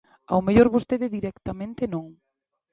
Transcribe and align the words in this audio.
Ao 0.31 0.39
mellor 0.45 0.67
vostede 0.75 1.13
directamente 1.17 1.83
non. 1.93 2.07